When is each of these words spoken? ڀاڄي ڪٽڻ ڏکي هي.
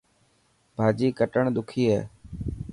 ڀاڄي 0.77 1.07
ڪٽڻ 1.19 1.43
ڏکي 1.55 1.83
هي. 1.91 2.01